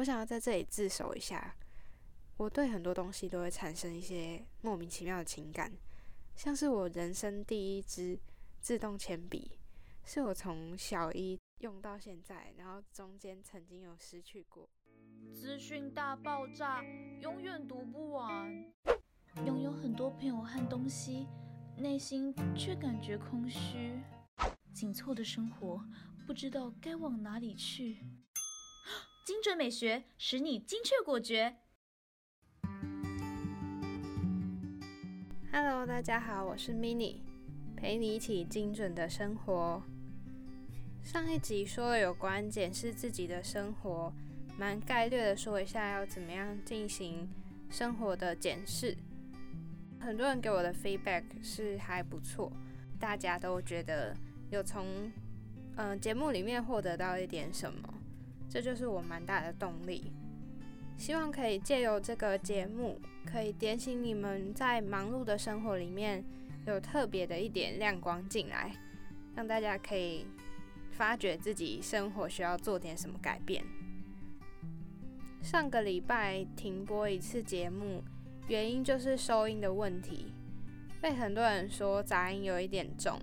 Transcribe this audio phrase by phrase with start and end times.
[0.00, 1.54] 我想要在这里自首一下，
[2.38, 5.70] 我对很多东西都会产生一些莫名其妙的情感，
[6.34, 8.18] 像是我人生第一支
[8.62, 9.58] 自动铅笔，
[10.02, 14.66] 是我从小一用到现在，然后中间曾经有失去过。
[15.34, 16.82] 资讯大爆炸，
[17.20, 18.50] 永远读不完。
[19.44, 21.26] 拥有很多朋友和东西，
[21.76, 24.00] 内心却感觉空虚。
[24.72, 25.84] 紧凑的生活，
[26.26, 28.02] 不知道该往哪里去。
[29.22, 31.56] 精准美学使你精确果决。
[35.52, 37.18] Hello，大家好，我是 Mini，
[37.76, 39.82] 陪你一起精准的生活。
[41.02, 44.10] 上一集说了有关检视自己的生活，
[44.58, 47.28] 蛮概略的说一下要怎么样进行
[47.68, 48.96] 生活的检视。
[50.00, 52.50] 很多人给我的 feedback 是还不错，
[52.98, 54.16] 大家都觉得
[54.50, 55.12] 有从
[55.76, 57.99] 嗯、节目里面获得到一点什么，
[58.50, 60.12] 这就是我蛮大的动力。
[60.96, 66.22] 希望可以借由这个节目，可以点醒你们在忙碌的生活里面
[66.66, 68.70] 有特别的一点亮光进来，
[69.34, 70.26] 让大家可以
[70.90, 73.64] 发觉自己生活需要做点什么改变。
[75.40, 78.04] 上个礼拜停播一次节目，
[78.48, 80.34] 原因就是收音的问题，
[81.00, 83.18] 被很多人说杂音有一点重。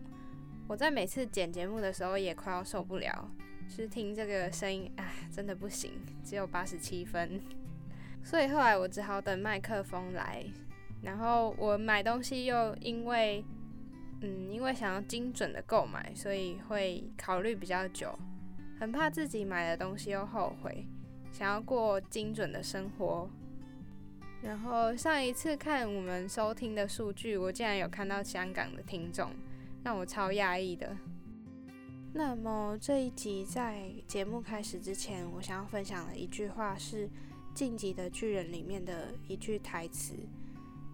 [0.68, 3.30] 我在每次剪节目的时候也快要受不了，
[3.70, 5.92] 是听这个声音，啊，真的不行，
[6.24, 7.40] 只有八十七分。
[8.24, 10.44] 所以后来我只好等麦克风来，
[11.02, 13.44] 然后我买东西又因为，
[14.22, 18.18] 嗯，因为想要精准的购买，所以会考虑比较久，
[18.80, 20.86] 很怕自己买的东西又后悔，
[21.32, 23.30] 想要过精准的生活。
[24.42, 29.32] 然后上一次看我们收听的数据，我竟然有看到香港的听众，
[29.84, 30.96] 让我超讶异的。
[32.18, 37.08] 那么这一集在节目开始之前，我想要分享的一句话是。
[37.60, 40.14] 《晋级的巨人》里面的一句台词：“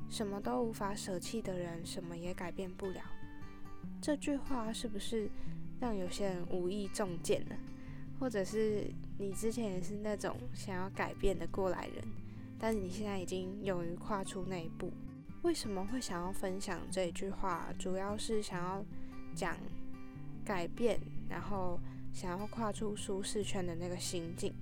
[0.09, 3.01] 什么都无法舍弃的人，什么也改变不了。”
[4.01, 5.29] 这句话是不是
[5.81, 7.56] 让有些人无意中箭了？
[8.17, 12.01] 或者是你之前也是那种想要改变的过来人，
[12.57, 14.89] 但是你现在已经勇于跨出那一步？
[15.41, 17.73] 为什么会想要分享这一句话？
[17.78, 18.85] 主要是想要
[19.35, 19.57] 讲
[20.44, 21.00] 改变，
[21.30, 21.80] 然后
[22.14, 24.54] 想要跨出舒适圈的那个心境，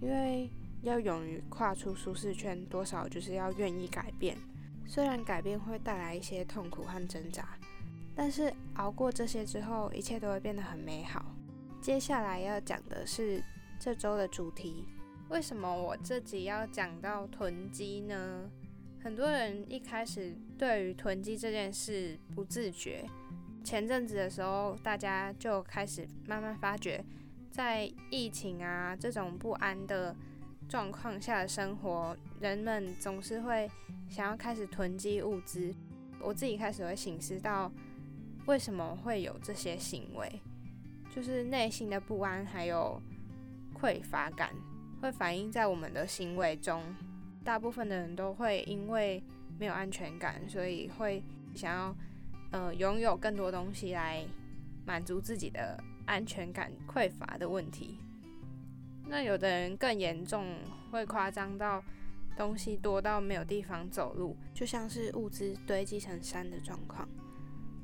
[0.00, 0.48] 因为。
[0.82, 4.36] 要勇于跨出舒适圈，多少就是要愿意改变。
[4.84, 7.56] 虽然改变会带来一些痛苦和挣扎，
[8.16, 11.24] 但是熬过这些之后，一切都会变得很美好。
[11.80, 13.40] 接下来要讲的是
[13.78, 14.84] 这周的主题。
[15.28, 18.50] 为什么我这集要讲到囤积呢？
[19.04, 23.08] 很多人一开始对于囤积这件事不自觉。
[23.62, 27.04] 前阵子的时候，大家就开始慢慢发觉，
[27.50, 30.14] 在疫情啊这种不安的
[30.68, 33.70] 状况下的生活，人们总是会
[34.08, 35.74] 想要开始囤积物资。
[36.20, 37.70] 我自己开始会醒思到，
[38.46, 40.40] 为什么会有这些行为，
[41.14, 43.00] 就是内心的不安还有
[43.74, 44.50] 匮乏感，
[45.00, 46.82] 会反映在我们的行为中。
[47.44, 49.20] 大部分的人都会因为
[49.58, 51.20] 没有安全感，所以会
[51.56, 51.96] 想要
[52.52, 54.24] 呃拥有更多东西来
[54.86, 57.98] 满足自己的安全感匮乏的问题。
[59.08, 60.56] 那有的人更严重，
[60.90, 61.82] 会夸张到
[62.36, 67.08] 东西多到没有地方走路，就像是物资堆积成山的状况。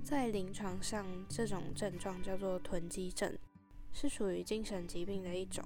[0.02, 3.36] 在临床上，这种症状叫做囤积症，
[3.92, 5.62] 是属于精神疾病的一种。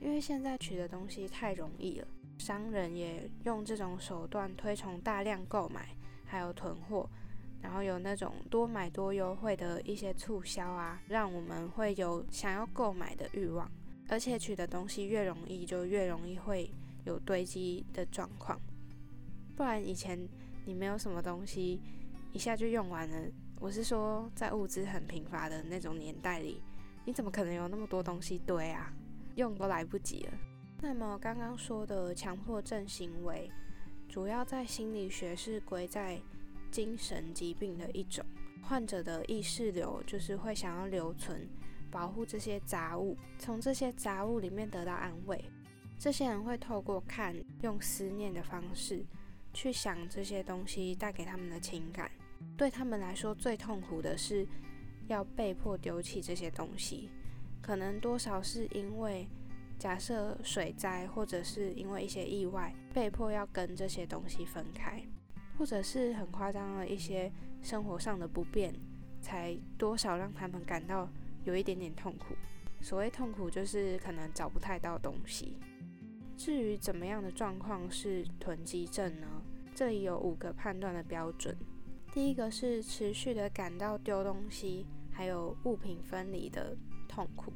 [0.00, 2.08] 因为现在取的东西太容易了，
[2.38, 5.90] 商人也用这种手段推崇大量购买，
[6.24, 7.08] 还有囤货，
[7.62, 13.70] 然后有那种多买多优惠的一些促销啊，让我们会有想要购买的欲望。
[14.08, 16.68] 而且取的东西越容易，就越容易会
[17.04, 18.60] 有堆积的状况。
[19.56, 20.18] 不然以前
[20.66, 21.80] 你没有什么东西，
[22.32, 23.16] 一下就用完了。
[23.60, 26.60] 我是说，在物资很贫乏的那种年代里，
[27.04, 28.92] 你怎么可能有那么多东西堆啊？
[29.36, 30.32] 用都来不及了。
[30.80, 33.48] 那么刚刚说的强迫症行为，
[34.08, 36.20] 主要在心理学是归在
[36.72, 38.24] 精神疾病的一种。
[38.62, 41.48] 患者的意识流就是会想要留存。
[41.90, 45.44] 保护这些杂物，从这些杂物里面得到安慰。
[45.98, 49.04] 这些人会透过看，用思念的方式
[49.52, 52.10] 去想这些东西带给他们的情感。
[52.56, 54.46] 对他们来说，最痛苦的是
[55.06, 57.10] 要被迫丢弃这些东西。
[57.60, 59.28] 可能多少是因为
[59.78, 65.04] 假设水灾，或者是因为一些意外，被迫要跟这些东西分开，
[65.58, 67.32] 或者是很夸张的一些
[67.62, 68.74] 生活上的不便，
[69.20, 71.08] 才多少让他们感到。
[71.44, 72.36] 有一点点痛苦，
[72.80, 75.56] 所谓痛苦就是可能找不太到东西。
[76.36, 79.26] 至于怎么样的状况是囤积症呢？
[79.74, 81.56] 这里有五个判断的标准。
[82.12, 86.76] 第一个是持续的感到丢东西，还有物品分离的
[87.08, 87.52] 痛苦，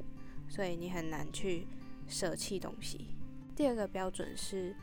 [0.49, 1.65] 所以你很难去
[2.05, 3.15] 舍弃东西。
[3.55, 4.75] 第二个标准是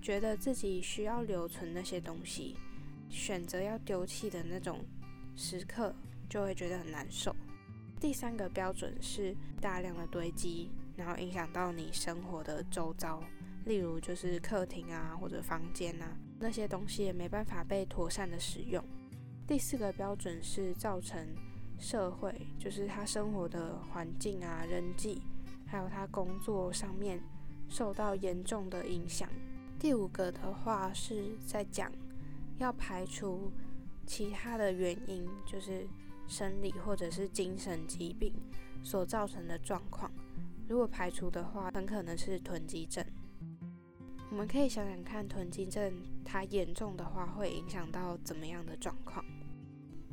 [0.00, 2.56] 觉得自己需要留存那些东西，
[3.08, 4.80] 选择要丢弃的那种
[5.36, 5.94] 时刻，
[6.28, 7.34] 就会觉得很难受。
[8.00, 10.70] 第三个标准是大量的堆积。
[10.96, 13.22] 然后影响到你生活的周遭，
[13.64, 18.84] 例如就是客厅啊或者房间啊，那些东西也没办法被妥善的使用。
[19.46, 21.26] 第四个标准是造成
[21.78, 25.22] 社会，就是他生活的环境啊、人际，
[25.64, 27.18] 还有他工作上面
[27.66, 29.26] 受到严重的影响。
[29.80, 31.90] 第五个的话是在讲
[32.58, 33.50] 要排除
[34.06, 35.88] 其他的原因，就是
[36.28, 38.30] 生理或者是精神疾病
[38.84, 40.10] 所造成的状况。
[40.68, 43.02] 如果排除的话，很可能是囤积症。
[44.30, 45.90] 我们可以想想看，囤积症
[46.26, 49.24] 它严重的话，会影响到怎么样的状况？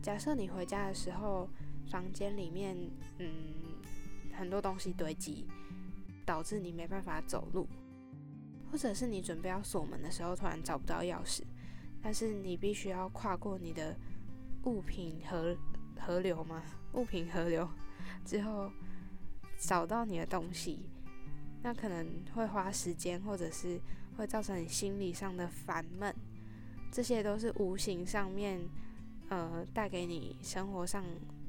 [0.02, 1.50] 假设你回家的时候，
[1.92, 2.74] 房间里面
[3.20, 3.30] 嗯
[4.32, 5.46] 很多东西堆积，
[6.26, 7.68] 导致你没办法走路，
[8.72, 11.42] 或者是你准备要锁门的时候，突然找不到钥匙，
[12.02, 13.96] 但是你必须要跨过你的
[14.64, 15.56] 物品河
[16.00, 16.64] 河流吗？
[16.94, 17.70] 物品河流
[18.26, 18.72] 之后。
[19.60, 20.88] 找到你的东西，
[21.64, 23.82] 那可能会花时间，或者是
[24.16, 26.16] 会造成你心理上的烦闷，
[26.92, 28.62] 这些都是无形上面，
[29.30, 31.04] 呃，带给你生活上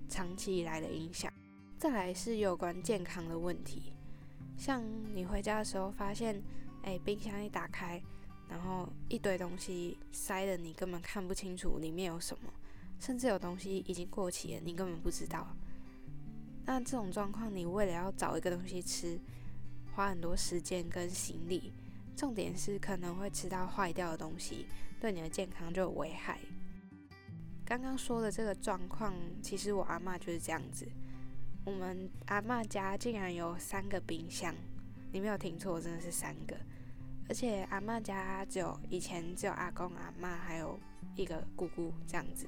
[0.09, 1.31] 长期以来的影响。
[1.77, 3.93] 再来是有关健康的问题，
[4.57, 4.83] 像
[5.15, 6.43] 你回家的时候发现，
[6.83, 8.03] 哎，冰箱一打开，
[8.49, 12.53] 然后一堆东西塞的你根本看不清楚里面有什么，
[12.99, 15.47] 甚至有东西已经过期了，你根本不知道。
[16.65, 19.19] 那这种状况，你为了要找一个东西吃，
[19.95, 21.73] 花很多时间跟心力，
[22.17, 24.67] 重点是可能会吃到坏掉的东西，
[25.01, 26.39] 对你的健康就有危害。
[27.65, 30.87] 刚刚说的这个状况，其实我阿妈就是这样子。
[31.65, 34.55] 我们阿妈家竟然有三个冰箱，
[35.13, 36.57] 你没有听错，真的是三个。
[37.29, 40.79] 而且阿妈家只有以前只有阿公阿妈还有
[41.15, 42.47] 一个姑姑这样子。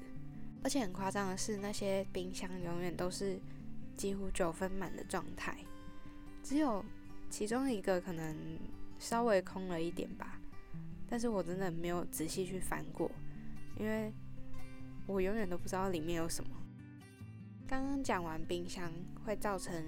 [0.62, 3.40] 而且很夸张的是，那些冰箱永远都是。
[3.96, 5.54] 几乎九分满的状态，
[6.42, 6.82] 只有
[7.28, 8.34] 其中一个可能
[8.98, 10.40] 稍微空了一点吧。
[11.06, 13.10] 但是我真的没有仔细去翻过，
[13.78, 14.10] 因为
[15.06, 16.50] 我永远都不知道里面有什么。
[17.68, 18.90] 刚刚讲完冰箱
[19.22, 19.84] 会造成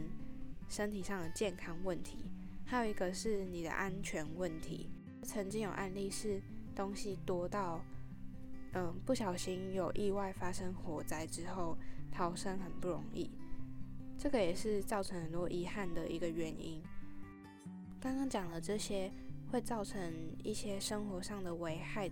[0.68, 2.18] 身体上的健康问题，
[2.64, 4.88] 还有一个是你的安全问题。
[5.22, 6.40] 曾经有案例是
[6.74, 7.80] 东西多到，
[8.72, 11.76] 嗯，不小心有意外发生火灾之后，
[12.10, 13.30] 逃生很不容易。
[14.18, 16.82] 这个也是造成很多遗憾的一个原因。
[18.00, 19.12] 刚刚讲了这些
[19.50, 20.12] 会造成
[20.42, 22.10] 一些生活上的危害，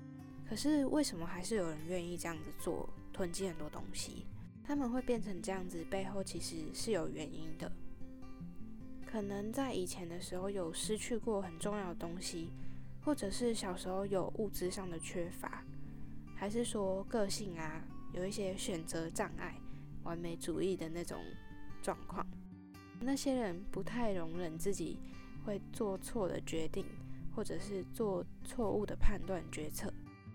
[0.48, 4.26] 可是为什么还是有人愿意这样子做，囤积很多东西？
[4.62, 7.70] 他们会变成这样子，背后其实是有原因的。
[9.10, 12.50] 可能在以前的时候有失去过很重要的东西，
[13.04, 15.64] 或者是小时候有物质上的缺乏，
[16.36, 19.54] 还是说个性啊有一些选择障碍、
[20.04, 21.18] 完美主义的那种。
[21.82, 22.26] 状况，
[23.00, 24.98] 那些人不太容忍自己
[25.46, 26.84] 会做错的决定，
[27.34, 29.90] 或者是做错误的判断决策，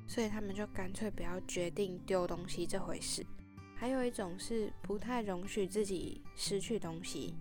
[0.07, 3.23] 所以他们就干脆不要决定丢东西这回事。
[3.75, 7.35] 还有一种是不太容许自己失去东西，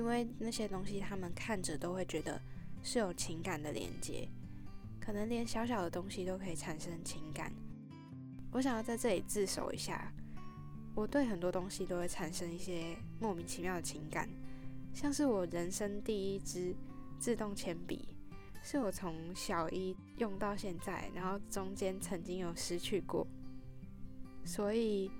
[0.00, 2.40] 因为那些东西他们看着都会觉得
[2.82, 4.26] 是有情感的连接，
[4.98, 7.52] 可能连小小的东西都可以产生情感。
[8.50, 10.10] 我想要在这里自首一下。
[10.94, 14.26] 我对很多东西都会产生一些莫名其妙的情感，
[14.94, 16.74] 像是我人生第一支
[17.18, 18.08] 自动铅笔，
[18.62, 23.26] 是我从小一用到现在，然后中间曾经有失去过，
[24.46, 25.10] 所以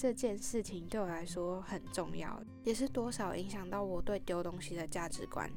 [0.00, 5.50] 这件事情对我来说很重要，也是多少影响到我对丢东西的价值观。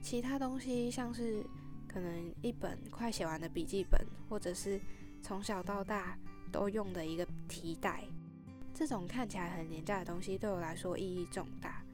[0.00, 1.44] 其他东西像是
[1.86, 4.00] 可能一本快写完的笔记本，
[4.30, 4.80] 或者是
[5.20, 6.18] 从小到大。
[6.52, 8.04] 都用的一个提袋，
[8.72, 11.84] 这种看起来很廉价的东西对我来说意义重大。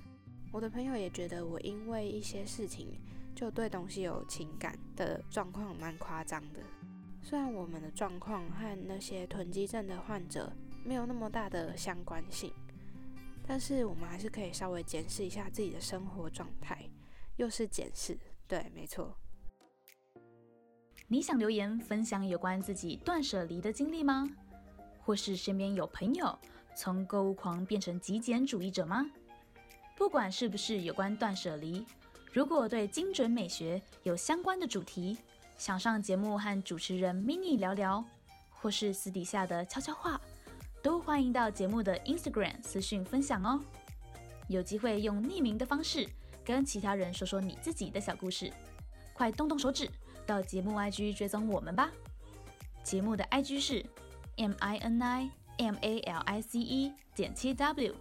[0.52, 2.86] 我的朋友也觉得我因为一些事情
[3.34, 6.60] 就对东西有情感的状况蛮夸张的。
[7.22, 10.52] 虽然我们的状况和那些囤积症的患者
[10.84, 12.52] 没有那么大的相关性，
[13.46, 16.88] 但是我们还是可以稍微检视一下自己的生活状态。
[17.36, 19.16] 又是检视，对，没错。
[21.08, 24.28] 你想留言分享有关自己断舍离的经历吗？
[25.00, 26.38] 或是身边有朋友
[26.76, 29.04] 从购物狂变成极简主义者吗？
[29.96, 31.84] 不管是不是有关断舍离，
[32.32, 35.18] 如果对精准美学有相关的主题，
[35.58, 38.04] 想上节目和主持人 mini 聊聊，
[38.50, 40.20] 或是私底下的悄悄话，
[40.82, 43.60] 都欢迎到节目的 Instagram 私讯分享哦。
[44.48, 46.08] 有机会用匿名的方式
[46.44, 48.52] 跟其他人说说你自己的小故事，
[49.12, 49.88] 快动动手指
[50.26, 51.88] 到节目 IG 追踪我们吧。
[52.82, 53.86] 节目的 IG 是
[54.36, 57.94] m i n i m a l i c e 点七 w。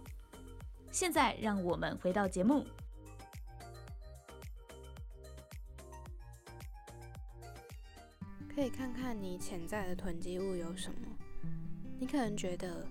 [0.90, 2.66] 现在让我们回到节目。
[8.52, 11.11] 可以看看你潜在的囤积物有什么。
[12.02, 12.84] 你可能觉得，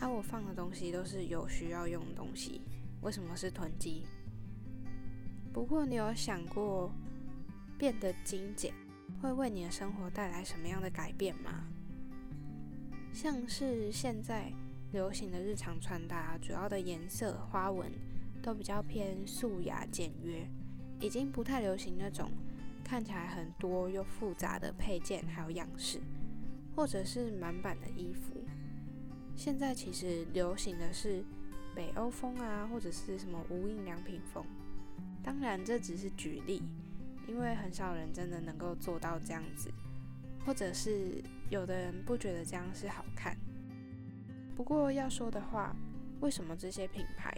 [0.00, 2.60] 啊，我放的东西都是有需要用的东西，
[3.00, 4.02] 为什么是囤积？
[5.52, 6.92] 不过你有想过，
[7.78, 8.74] 变得精简
[9.20, 11.68] 会为你的生活带来什么样的改变吗？
[13.12, 14.52] 像是现在
[14.90, 17.92] 流行的日常穿搭，主要的颜色、花纹
[18.42, 20.44] 都比较偏素雅简约，
[20.98, 22.28] 已经不太流行那种。
[22.82, 26.00] 看起来很多又复杂的配件，还有样式，
[26.74, 28.31] 或者是满版的衣服。
[29.34, 31.24] 现在其实流行的是
[31.74, 34.44] 北欧风啊，或者是什么无印良品风。
[35.22, 36.62] 当然这只是举例，
[37.26, 39.70] 因为很少人真的能够做到这样子，
[40.44, 43.36] 或者是有的人不觉得这样是好看。
[44.54, 45.74] 不过要说的话，
[46.20, 47.34] 为什么这些品牌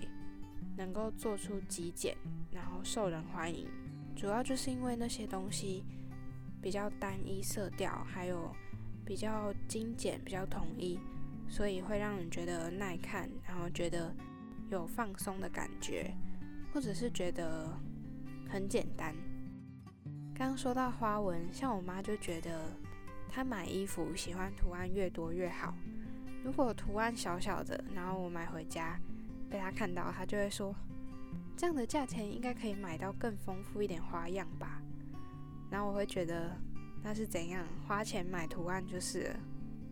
[0.76, 2.16] 能够做出极简，
[2.50, 3.68] 然后受人欢迎？
[4.16, 5.84] 主要就是因为那些东西
[6.60, 8.50] 比较单一色调，还有
[9.04, 10.98] 比较精简、比较统一，
[11.48, 14.14] 所以会让人觉得耐看，然后觉得
[14.70, 16.12] 有放松的感觉，
[16.72, 17.68] 或者是觉得
[18.48, 19.14] 很简单。
[20.34, 22.72] 刚说到花纹，像我妈就觉得
[23.28, 25.74] 她买衣服喜欢图案越多越好。
[26.42, 28.98] 如果图案小小的，然后我买回家
[29.48, 30.74] 被她看到，她就会说。
[31.56, 34.82] 这样的价钱应该可以买到更丰富一点花样吧？
[35.70, 36.50] 然后我会觉得
[37.00, 39.36] 那是怎样花钱买图案就是了。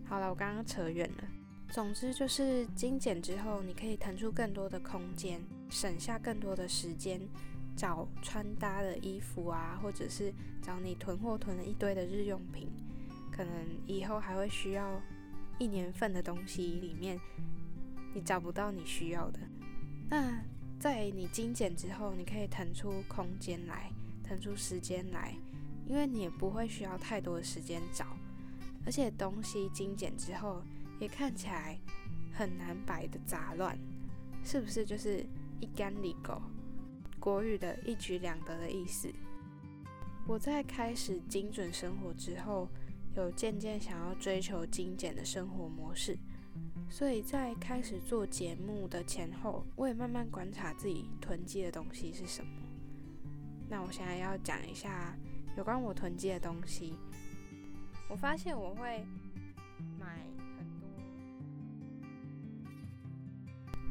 [0.04, 1.25] 好了，我刚刚扯远了。
[1.73, 7.19] 总之就是精简之后，你可以腾出更多的空间，省下更多的时间
[7.75, 12.69] 找穿搭的衣服啊，或者是找你囤货囤了一堆的日用品，
[13.35, 13.52] 可能
[13.87, 15.00] 以后还会需要
[15.59, 17.19] 一年份的东西里面，
[18.12, 19.41] 你找不到你需要的
[20.11, 20.45] 那。
[20.79, 23.91] 在你精简之后，你可以腾出空间来，
[24.25, 25.33] 腾出时间来，
[25.87, 28.05] 因为你也不会需要太多的时间找，
[28.85, 30.61] 而且东西精简之后
[31.02, 31.76] 也看起来
[32.32, 33.76] 很难摆的杂乱，
[34.44, 35.26] 是不是就是
[35.59, 36.40] 一干利狗？
[37.18, 39.12] 国语的一举两得的意思。
[40.28, 42.68] 我在开始精准生活之后，
[43.16, 46.16] 有渐渐想要追求精简的生活模式。
[46.88, 52.50] 所以在开始做节目的前后，我也慢慢观察自己囤积的东西是什么。
[53.68, 55.18] 那我现在要讲一下
[55.56, 56.94] 有关我囤积的东西。
[58.09, 59.04] 我发现我会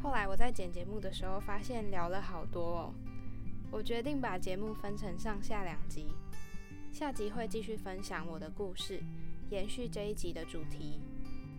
[0.01, 2.93] 后来我在剪节目的时候，发现聊了好多哦。
[3.71, 6.07] 我决定把节目分成上下两集，
[6.91, 9.01] 下集会继续分享我的故事，
[9.49, 10.99] 延续这一集的主题。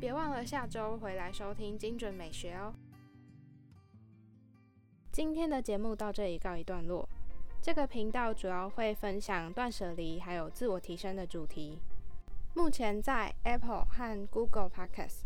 [0.00, 2.74] 别忘了下周回来收听精准美学哦。
[5.12, 7.08] 今天的节目到这里告一段落。
[7.62, 11.78] 这个频道主要会分享断舍离还有自我提升的主题。
[12.54, 15.20] 目前在 Apple 和 Google Podcast、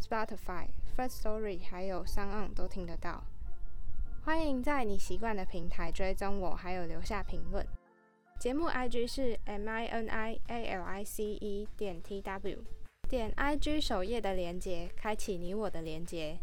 [0.00, 3.24] Spotify、First Story 还有 Sound 都听得到。
[4.24, 7.66] 欢迎在你习惯的平台追踪我，还有留下评论。
[8.38, 12.58] 节目 IG 是 M I N I A L I C E 点 T W。
[13.08, 16.38] 点 IG 首页的连接，开启你我的连接。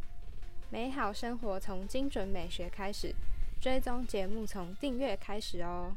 [0.71, 3.13] 美好生活从精准美学开始，
[3.61, 5.95] 追踪节目从订阅开始哦。